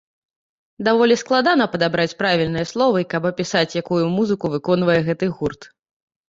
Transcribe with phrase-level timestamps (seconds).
[0.87, 5.71] Даволі складана падабраць правільныя словы, каб апісаць, якую музыку выконвае гэты гурт.